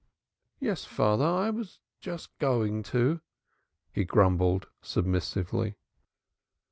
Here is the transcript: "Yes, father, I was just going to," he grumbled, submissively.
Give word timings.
"Yes, 0.59 0.83
father, 0.83 1.23
I 1.25 1.51
was 1.51 1.79
just 1.99 2.35
going 2.39 2.81
to," 2.89 3.21
he 3.93 4.03
grumbled, 4.03 4.65
submissively. 4.81 5.75